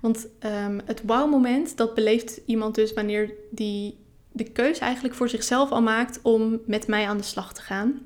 [0.00, 0.26] Want
[0.66, 3.96] um, het wow-moment, dat beleeft iemand dus wanneer die
[4.32, 8.00] de keuze eigenlijk voor zichzelf al maakt om met mij aan de slag te gaan.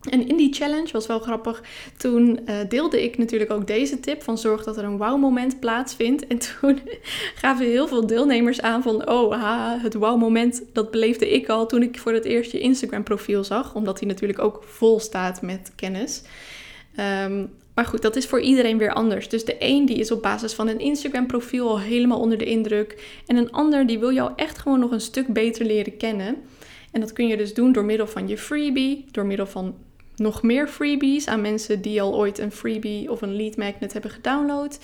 [0.00, 1.62] En in die challenge was wel grappig.
[1.96, 6.26] Toen uh, deelde ik natuurlijk ook deze tip van zorg dat er een wow-moment plaatsvindt.
[6.26, 6.80] En toen
[7.40, 11.82] gaven heel veel deelnemers aan van oh, ha, het wow-moment dat beleefde ik al toen
[11.82, 16.22] ik voor het eerst je Instagram-profiel zag, omdat die natuurlijk ook vol staat met kennis.
[17.24, 19.28] Um, maar goed, dat is voor iedereen weer anders.
[19.28, 22.44] Dus de een die is op basis van een Instagram profiel al helemaal onder de
[22.44, 23.20] indruk.
[23.26, 26.36] En een ander die wil jou echt gewoon nog een stuk beter leren kennen.
[26.92, 29.74] En dat kun je dus doen door middel van je freebie, door middel van
[30.16, 34.10] nog meer freebies aan mensen die al ooit een freebie of een lead magnet hebben
[34.10, 34.78] gedownload.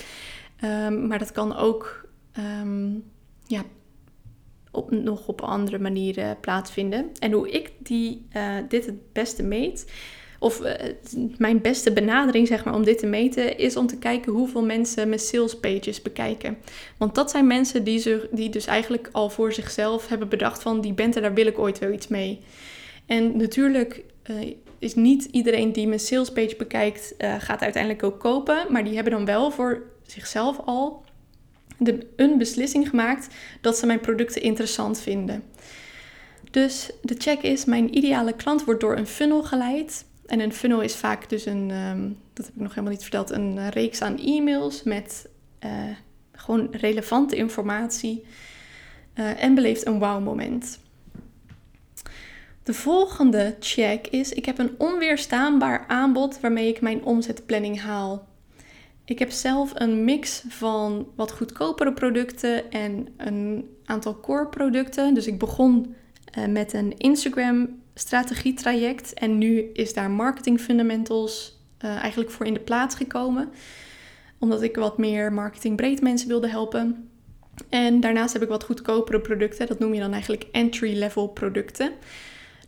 [0.65, 2.09] Um, maar dat kan ook
[2.63, 3.05] um,
[3.47, 3.63] ja,
[4.71, 7.11] op, nog op andere manieren plaatsvinden.
[7.19, 9.87] En hoe ik die, uh, dit het beste meet,
[10.47, 10.73] of uh,
[11.39, 15.09] mijn beste benadering zeg maar, om dit te meten is om te kijken hoeveel mensen
[15.09, 16.59] mijn sales pages bekijken.
[16.97, 20.81] Want dat zijn mensen die, ze, die dus eigenlijk al voor zichzelf hebben bedacht van
[20.81, 22.41] die bente, daar wil ik ooit wel iets mee.
[23.07, 28.21] En natuurlijk uh, is niet iedereen die mijn sales page bekijkt, uh, gaat uiteindelijk ook
[28.21, 28.67] kopen.
[28.69, 31.05] Maar die hebben dan wel voor zichzelf al
[32.17, 35.43] een beslissing gemaakt dat ze mijn producten interessant vinden.
[36.51, 40.06] Dus de check is, mijn ideale klant wordt door een funnel geleid.
[40.27, 43.31] En een funnel is vaak dus een, um, dat heb ik nog helemaal niet verteld,
[43.31, 45.29] een reeks aan e-mails met
[45.65, 45.71] uh,
[46.33, 48.25] gewoon relevante informatie
[49.15, 50.79] uh, en beleeft een wow moment.
[52.63, 58.27] De volgende check is, ik heb een onweerstaanbaar aanbod waarmee ik mijn omzetplanning haal.
[59.05, 65.15] Ik heb zelf een mix van wat goedkopere producten en een aantal core producten.
[65.15, 65.95] Dus ik begon
[66.49, 69.15] met een Instagram strategietraject.
[69.15, 73.49] En nu is daar marketing fundamentals uh, eigenlijk voor in de plaats gekomen.
[74.39, 77.09] Omdat ik wat meer marketing breed mensen wilde helpen.
[77.69, 79.67] En daarnaast heb ik wat goedkopere producten.
[79.67, 81.93] Dat noem je dan eigenlijk entry-level producten.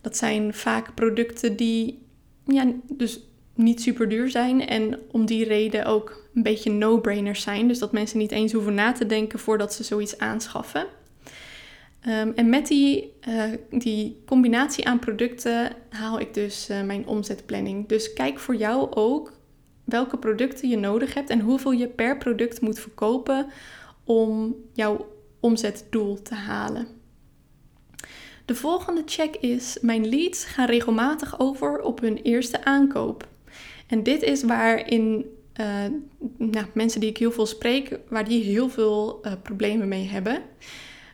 [0.01, 2.05] Dat zijn vaak producten die
[2.45, 3.19] ja, dus
[3.53, 4.67] niet super duur zijn.
[4.67, 7.67] En om die reden ook een beetje no-brainers zijn.
[7.67, 10.85] Dus dat mensen niet eens hoeven na te denken voordat ze zoiets aanschaffen.
[12.07, 17.87] Um, en met die, uh, die combinatie aan producten haal ik dus uh, mijn omzetplanning.
[17.87, 19.33] Dus kijk voor jou ook
[19.83, 23.47] welke producten je nodig hebt en hoeveel je per product moet verkopen
[24.03, 25.07] om jouw
[25.39, 26.87] omzetdoel te halen.
[28.45, 33.27] De volgende check is: mijn leads gaan regelmatig over op hun eerste aankoop.
[33.87, 35.25] En dit is waarin
[35.59, 35.85] uh,
[36.37, 40.41] nou, mensen die ik heel veel spreek, waar die heel veel problemen mee hebben.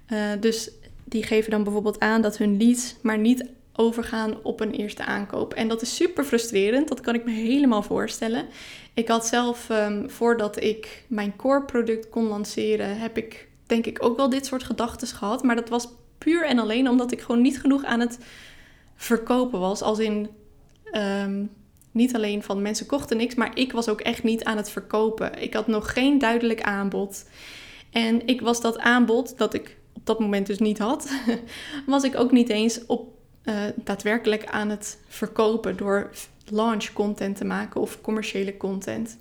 [0.10, 0.72] Uh, dus
[1.04, 5.54] die geven dan bijvoorbeeld aan dat hun leads maar niet overgaan op een eerste aankoop.
[5.54, 8.46] En dat is super frustrerend, dat kan ik me helemaal voorstellen.
[8.94, 14.04] Ik had zelf, um, voordat ik mijn core product kon lanceren, heb ik denk ik
[14.06, 15.44] ook wel dit soort gedachten gehad.
[15.44, 15.88] Maar dat was
[16.18, 18.20] puur en alleen omdat ik gewoon niet genoeg aan het
[18.96, 19.82] verkopen was.
[19.82, 20.30] Als in,
[21.24, 21.50] um,
[21.92, 25.42] niet alleen van mensen kochten niks, maar ik was ook echt niet aan het verkopen.
[25.42, 27.26] Ik had nog geen duidelijk aanbod.
[27.92, 31.10] En ik was dat aanbod dat ik dat moment dus niet had,
[31.86, 33.14] was ik ook niet eens op
[33.44, 36.12] uh, daadwerkelijk aan het verkopen door
[36.50, 39.18] launch content te maken of commerciële content.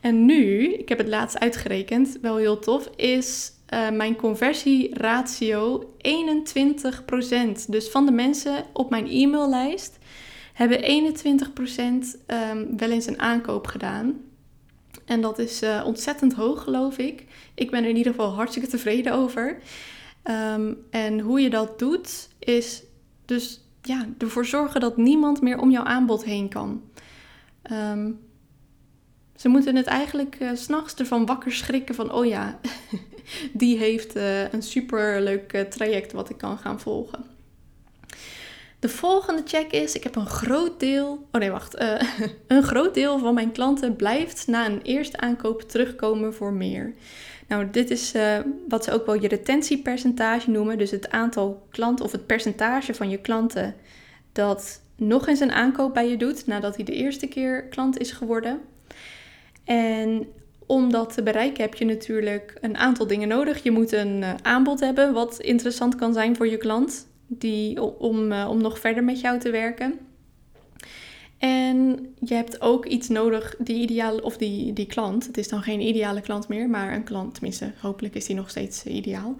[0.00, 7.66] En nu, ik heb het laatst uitgerekend, wel heel tof, is uh, mijn conversieratio 21%.
[7.68, 9.98] Dus van de mensen op mijn e-maillijst
[10.52, 10.84] hebben 21%
[11.78, 14.20] um, ehm, wel eens een aankoop gedaan.
[15.04, 17.24] En dat is uh, ontzettend hoog, geloof ik.
[17.54, 19.58] Ik ben er in ieder geval hartstikke tevreden over.
[20.24, 22.82] Um, en hoe je dat doet, is
[23.24, 26.82] dus ja, ervoor zorgen dat niemand meer om jouw aanbod heen kan.
[27.72, 28.20] Um,
[29.36, 32.58] ze moeten het eigenlijk uh, s'nachts ervan wakker schrikken van, oh ja,
[33.52, 37.24] die heeft uh, een superleuk uh, traject wat ik kan gaan volgen.
[38.78, 41.80] De volgende check is, ik heb een groot deel, oh nee wacht,
[42.46, 46.94] een groot deel van mijn klanten blijft na een eerste aankoop terugkomen voor meer.
[47.52, 48.38] Nou, dit is uh,
[48.68, 50.78] wat ze ook wel je retentiepercentage noemen.
[50.78, 53.74] Dus het aantal klanten of het percentage van je klanten
[54.32, 58.12] dat nog eens een aankoop bij je doet nadat hij de eerste keer klant is
[58.12, 58.60] geworden.
[59.64, 60.26] En
[60.66, 63.62] om dat te bereiken heb je natuurlijk een aantal dingen nodig.
[63.62, 68.32] Je moet een uh, aanbod hebben wat interessant kan zijn voor je klant die, om,
[68.32, 69.98] uh, om nog verder met jou te werken.
[71.42, 75.26] En je hebt ook iets nodig, die ideale, of die, die klant.
[75.26, 78.50] Het is dan geen ideale klant meer, maar een klant, tenminste, hopelijk is die nog
[78.50, 79.36] steeds uh, ideaal.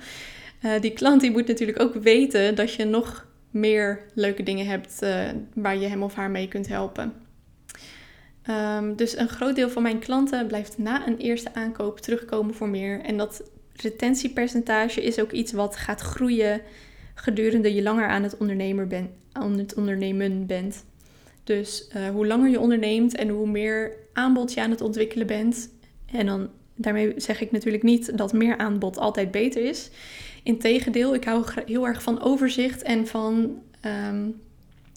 [0.62, 4.98] Uh, die klant die moet natuurlijk ook weten dat je nog meer leuke dingen hebt
[5.02, 7.12] uh, waar je hem of haar mee kunt helpen.
[8.50, 12.68] Um, dus een groot deel van mijn klanten blijft na een eerste aankoop terugkomen voor
[12.68, 13.00] meer.
[13.00, 16.60] En dat retentiepercentage is ook iets wat gaat groeien
[17.14, 20.84] gedurende je langer aan het, ondernemer ben, aan het ondernemen bent.
[21.44, 25.70] Dus uh, hoe langer je onderneemt en hoe meer aanbod je aan het ontwikkelen bent.
[26.12, 29.90] En dan daarmee zeg ik natuurlijk niet dat meer aanbod altijd beter is.
[30.42, 33.62] Integendeel, ik hou heel erg van overzicht en van
[34.11, 34.40] um,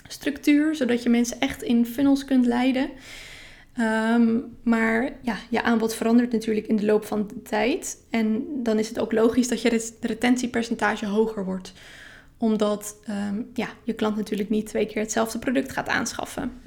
[0.07, 2.89] structuur, zodat je mensen echt in funnels kunt leiden.
[3.79, 7.97] Um, maar ja, je aanbod verandert natuurlijk in de loop van de tijd.
[8.09, 11.73] En dan is het ook logisch dat je retentiepercentage hoger wordt.
[12.45, 16.61] Omdat um, ja, je klant natuurlijk niet twee keer hetzelfde product gaat aanschaffen.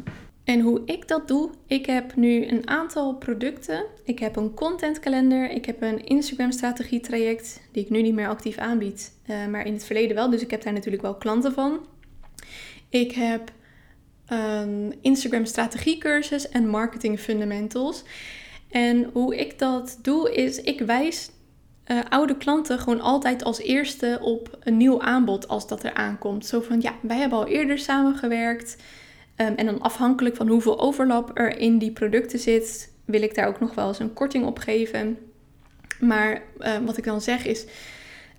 [0.45, 3.85] En hoe ik dat doe, ik heb nu een aantal producten.
[4.05, 8.29] Ik heb een contentkalender, ik heb een Instagram strategie traject, die ik nu niet meer
[8.29, 10.31] actief aanbied, uh, maar in het verleden wel.
[10.31, 11.79] Dus ik heb daar natuurlijk wel klanten van.
[12.89, 13.53] Ik heb
[14.27, 18.03] een Instagram strategiecursus en marketing fundamentals.
[18.71, 21.31] En hoe ik dat doe is, ik wijs
[21.91, 26.47] uh, oude klanten gewoon altijd als eerste op een nieuw aanbod als dat er aankomt.
[26.47, 28.77] Zo van, ja, wij hebben al eerder samengewerkt.
[29.37, 33.49] Um, en dan afhankelijk van hoeveel overlap er in die producten zit, wil ik daar
[33.49, 35.19] ook nog wel eens een korting op geven.
[36.01, 37.71] Maar uh, wat ik dan zeg is, uh,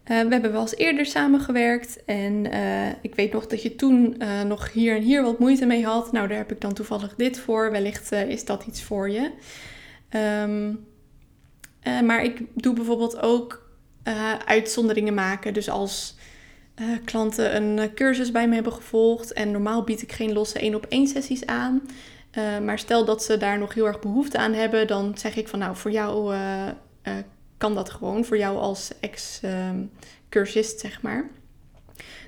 [0.03, 4.71] we hebben wel eens eerder samengewerkt en uh, ik weet nog dat je toen nog
[4.71, 6.11] hier en hier wat moeite mee had.
[6.11, 7.71] Nou, daar heb ik dan toevallig dit voor.
[7.71, 9.31] Wellicht is dat iets voor je.
[10.43, 10.87] Um,
[11.83, 13.69] maar ik doe bijvoorbeeld ook
[14.45, 15.53] uitzonderingen maken.
[15.53, 16.15] Dus als
[17.05, 20.85] klanten een cursus bij me hebben gevolgd en normaal bied ik geen losse één op
[20.85, 21.81] één sessies aan.
[22.63, 25.59] maar stel dat ze daar nog heel erg behoefte aan hebben, dan zeg ik van
[25.59, 26.35] nou, voor jou
[27.57, 31.29] kan dat gewoon voor jou als ex-cursist, zeg maar.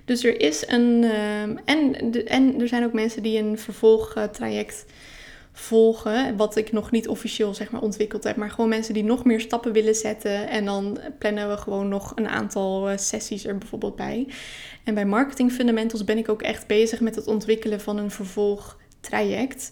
[0.05, 1.03] Dus er is een.
[1.65, 4.85] En, en er zijn ook mensen die een vervolgtraject
[5.51, 6.37] volgen.
[6.37, 8.35] Wat ik nog niet officieel zeg maar, ontwikkeld heb.
[8.35, 10.49] Maar gewoon mensen die nog meer stappen willen zetten.
[10.49, 14.27] En dan plannen we gewoon nog een aantal eh, sessies er bijvoorbeeld bij.
[14.83, 19.71] En bij Marketing Fundamentals ben ik ook echt bezig met het ontwikkelen van een vervolgtraject.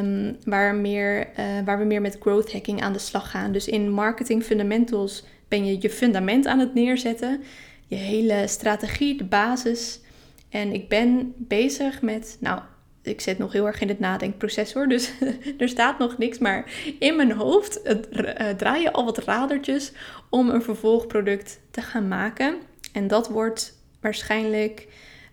[0.00, 3.52] Um, waar, meer, uh, waar we meer met growth hacking aan de slag gaan.
[3.52, 7.42] Dus in marketing fundamentals ben je je fundament aan het neerzetten.
[7.86, 10.00] Je hele strategie, de basis.
[10.48, 12.60] En ik ben bezig met, nou,
[13.02, 15.12] ik zit nog heel erg in het nadenkproces hoor, dus
[15.58, 16.38] er staat nog niks.
[16.38, 19.92] Maar in mijn hoofd uh, draai je al wat radertjes
[20.30, 22.56] om een vervolgproduct te gaan maken.
[22.92, 24.88] En dat wordt waarschijnlijk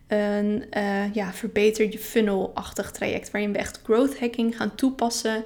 [0.08, 3.32] een uh, ja, verbeter je funnel-achtig traject.
[3.32, 5.44] Waarin we echt growth hacking gaan toepassen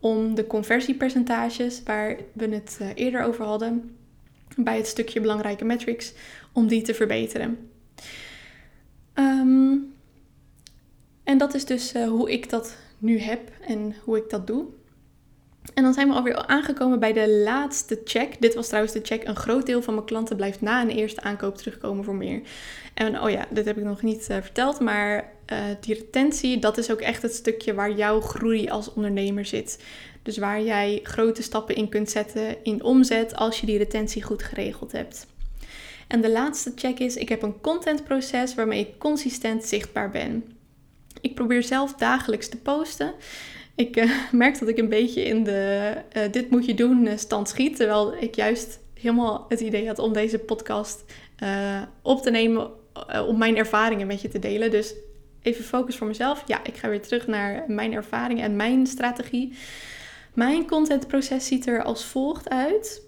[0.00, 3.96] om de conversiepercentages, waar we het uh, eerder over hadden,
[4.56, 6.12] bij het stukje belangrijke metrics,
[6.52, 7.70] om die te verbeteren.
[9.14, 9.73] Um,
[11.34, 14.64] en dat is dus uh, hoe ik dat nu heb en hoe ik dat doe.
[15.74, 18.40] En dan zijn we alweer aangekomen bij de laatste check.
[18.40, 19.26] Dit was trouwens de check.
[19.26, 22.40] Een groot deel van mijn klanten blijft na een eerste aankoop terugkomen voor meer.
[22.94, 26.78] En oh ja, dit heb ik nog niet uh, verteld, maar uh, die retentie, dat
[26.78, 29.84] is ook echt het stukje waar jouw groei als ondernemer zit.
[30.22, 34.42] Dus waar jij grote stappen in kunt zetten in omzet als je die retentie goed
[34.42, 35.26] geregeld hebt.
[36.06, 40.53] En de laatste check is, ik heb een contentproces waarmee ik consistent zichtbaar ben.
[41.24, 43.14] Ik probeer zelf dagelijks te posten.
[43.74, 47.48] Ik uh, merk dat ik een beetje in de uh, dit moet je doen stand
[47.48, 47.76] schiet.
[47.76, 51.04] Terwijl ik juist helemaal het idee had om deze podcast
[52.02, 52.70] op te nemen
[53.26, 54.70] om mijn ervaringen met je te delen.
[54.70, 54.94] Dus
[55.42, 56.42] even focus voor mezelf.
[56.46, 59.52] Ja, ik ga weer terug naar mijn ervaringen en mijn strategie.
[60.34, 63.02] Mijn contentproces ziet er als volgt uit.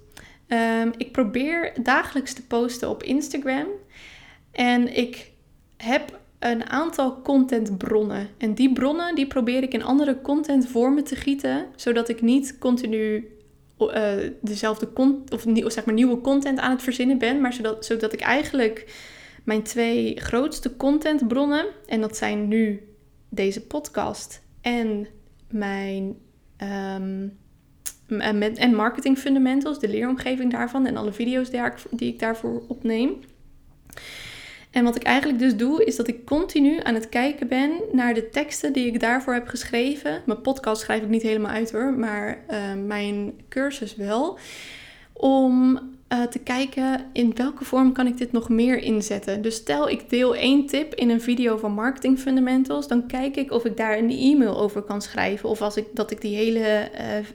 [0.48, 3.66] Um, ik probeer dagelijks te posten op Instagram.
[4.52, 5.30] En ik
[5.76, 8.28] heb een aantal contentbronnen.
[8.38, 13.28] En die bronnen die probeer ik in andere contentvormen te gieten, zodat ik niet continu
[13.78, 14.90] uh, dezelfde
[15.32, 18.94] of, zeg maar nieuwe content aan het verzinnen ben, maar zodat, zodat ik eigenlijk
[19.44, 22.88] mijn twee grootste contentbronnen, en dat zijn nu
[23.28, 25.06] deze podcast en
[25.50, 26.16] mijn
[26.62, 27.38] um,
[28.06, 31.50] en marketing fundamentals, de leeromgeving daarvan en alle video's
[31.90, 33.18] die ik daarvoor opneem.
[34.76, 38.14] En wat ik eigenlijk dus doe, is dat ik continu aan het kijken ben naar
[38.14, 40.22] de teksten die ik daarvoor heb geschreven.
[40.26, 44.38] Mijn podcast schrijf ik niet helemaal uit hoor, maar uh, mijn cursus wel.
[45.12, 45.80] Om
[46.12, 49.42] uh, te kijken in welke vorm kan ik dit nog meer inzetten.
[49.42, 53.52] Dus stel ik deel één tip in een video van Marketing Fundamentals, dan kijk ik
[53.52, 55.48] of ik daar een e-mail over kan schrijven.
[55.48, 56.90] Of als ik, dat ik die hele.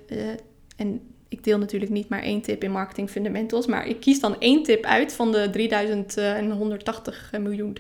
[0.10, 0.28] Uh,
[0.76, 1.02] en
[1.32, 4.64] ik deel natuurlijk niet maar één tip in Marketing Fundamentals, maar ik kies dan één
[4.64, 7.78] tip uit van de 3180 miljoen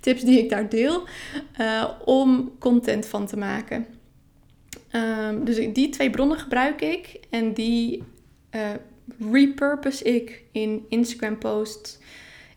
[0.00, 1.06] tips die ik daar deel,
[1.60, 3.86] uh, om content van te maken.
[4.92, 8.02] Um, dus die twee bronnen gebruik ik en die
[8.54, 8.70] uh,
[9.32, 11.98] repurpose ik in Instagram posts,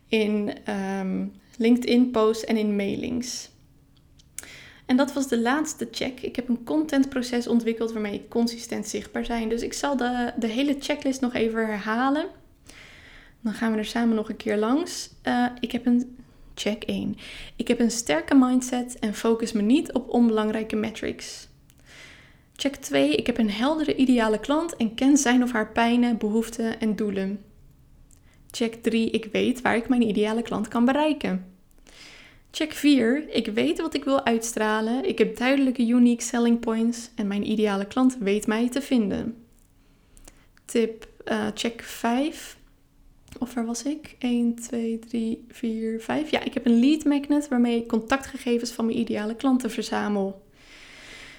[0.07, 0.53] in
[0.99, 3.49] um, LinkedIn posts en in mailings.
[4.91, 6.21] En dat was de laatste check.
[6.21, 9.49] Ik heb een contentproces ontwikkeld waarmee ik consistent zichtbaar zijn.
[9.49, 12.25] Dus ik zal de, de hele checklist nog even herhalen.
[13.41, 15.09] Dan gaan we er samen nog een keer langs.
[15.27, 16.17] Uh, ik heb een
[16.55, 17.17] check 1.
[17.55, 21.47] Ik heb een sterke mindset en focus me niet op onbelangrijke metrics.
[22.55, 23.15] Check 2.
[23.15, 27.43] Ik heb een heldere ideale klant en ken zijn of haar pijnen, behoeften en doelen.
[28.49, 29.09] Check 3.
[29.09, 31.45] Ik weet waar ik mijn ideale klant kan bereiken.
[32.51, 33.29] Check 4.
[33.29, 35.07] Ik weet wat ik wil uitstralen.
[35.07, 39.45] Ik heb duidelijke unique selling points en mijn ideale klant weet mij te vinden.
[40.65, 42.57] Tip uh, check 5.
[43.39, 44.15] Of waar was ik?
[44.19, 46.29] 1, 2, 3, 4, 5.
[46.31, 50.45] Ja, ik heb een lead magnet waarmee ik contactgegevens van mijn ideale klanten verzamel.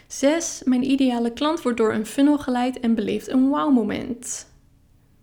[0.07, 0.63] 6.
[0.65, 4.47] Mijn ideale klant wordt door een funnel geleid en beleeft een wow moment.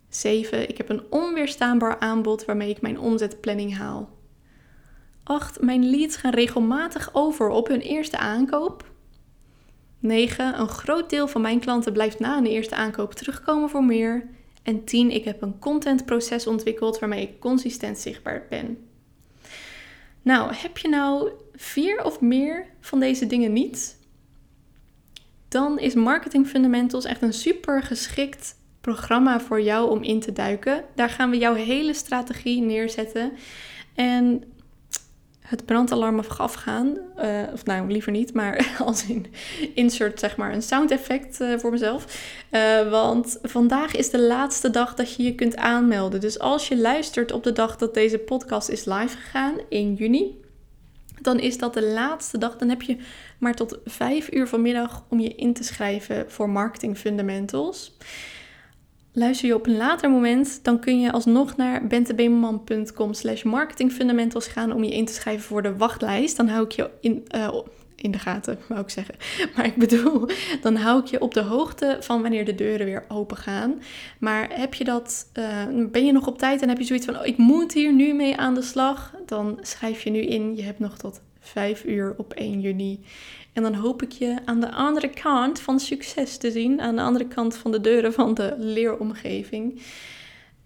[0.10, 0.70] 7.
[0.70, 4.19] Ik heb een onweerstaanbaar aanbod waarmee ik mijn omzetplanning haal.
[5.30, 5.62] 8.
[5.62, 8.92] Mijn leads gaan regelmatig over op hun eerste aankoop.
[10.00, 10.60] 9.
[10.60, 14.28] Een groot deel van mijn klanten blijft na een eerste aankoop terugkomen voor meer.
[14.64, 15.12] En 10.
[15.12, 18.78] Ik heb een contentproces ontwikkeld waarmee ik consistent zichtbaar ben.
[20.22, 23.98] Nou, heb je nou vier of meer van deze dingen niet?
[25.48, 30.84] Dan is Marketing Fundamentals echt een super geschikt programma voor jou om in te duiken.
[30.96, 33.32] Daar gaan we jouw hele strategie neerzetten.
[33.96, 34.44] En
[35.50, 36.98] het brandalarm afgaan.
[37.18, 39.26] Uh, of nou, liever niet, maar als in
[39.74, 42.06] insert zeg maar een sound effect uh, voor mezelf.
[42.52, 46.20] Uh, want vandaag is de laatste dag dat je je kunt aanmelden.
[46.20, 50.42] Dus als je luistert op de dag dat deze podcast is live gegaan, in juni,
[51.22, 52.58] dan is dat de laatste dag.
[52.58, 52.98] Dan heb je
[53.38, 57.98] maar tot 5 uur vanmiddag om je in te schrijven voor Marketing Fundamentals.
[59.20, 64.74] Luister je op een later moment, dan kun je alsnog naar bentebemelman.com slash marketingfundamentals gaan
[64.74, 66.38] om je in te schrijven voor de wachtlijst.
[66.38, 67.54] Dan hou ik je in, uh,
[67.96, 69.16] in de gaten, wou ik zeggen.
[69.56, 70.30] Maar ik bedoel,
[70.62, 73.82] dan hou ik je op de hoogte van wanneer de deuren weer open gaan.
[74.20, 77.20] Maar heb je dat, uh, ben je nog op tijd en heb je zoiets van,
[77.20, 79.14] oh, ik moet hier nu mee aan de slag?
[79.26, 83.00] Dan schrijf je nu in, je hebt nog tot 5 uur op 1 juni.
[83.54, 86.82] En dan hoop ik je aan de andere kant van succes te zien.
[86.82, 89.82] Aan de andere kant van de deuren van de leeromgeving.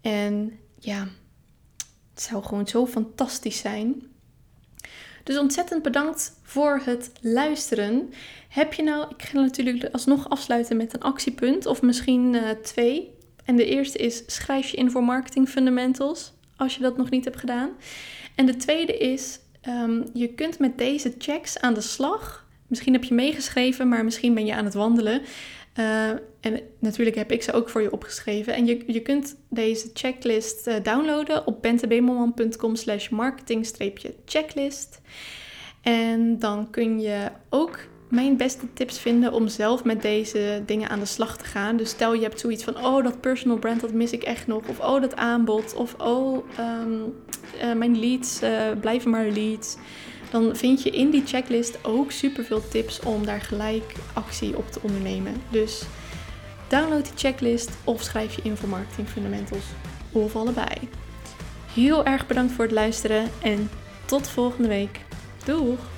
[0.00, 1.08] En ja,
[2.14, 4.02] het zou gewoon zo fantastisch zijn.
[5.24, 8.12] Dus ontzettend bedankt voor het luisteren.
[8.48, 13.12] Heb je nou, ik ga natuurlijk alsnog afsluiten met een actiepunt of misschien uh, twee.
[13.44, 17.24] En de eerste is schrijf je in voor marketing fundamentals als je dat nog niet
[17.24, 17.70] hebt gedaan.
[18.34, 22.43] En de tweede is um, je kunt met deze checks aan de slag
[22.74, 25.22] Misschien heb je meegeschreven, maar misschien ben je aan het wandelen.
[25.78, 26.08] Uh,
[26.40, 28.54] en natuurlijk heb ik ze ook voor je opgeschreven.
[28.54, 35.00] En je, je kunt deze checklist uh, downloaden op bentebemelman.com slash marketing-checklist.
[35.82, 41.00] En dan kun je ook mijn beste tips vinden om zelf met deze dingen aan
[41.00, 41.76] de slag te gaan.
[41.76, 44.68] Dus stel je hebt zoiets van, oh dat personal brand, dat mis ik echt nog.
[44.68, 45.74] Of oh dat aanbod.
[45.74, 47.14] Of oh um,
[47.62, 48.40] uh, mijn leads,
[48.80, 49.76] blijven maar leads
[50.34, 54.70] dan vind je in die checklist ook super veel tips om daar gelijk actie op
[54.70, 55.42] te ondernemen.
[55.50, 55.82] Dus
[56.68, 59.64] download die checklist of schrijf je in voor Marketing Fundamentals
[60.12, 60.88] of allebei.
[61.72, 63.70] Heel erg bedankt voor het luisteren en
[64.04, 65.00] tot volgende week.
[65.44, 65.93] Doeg!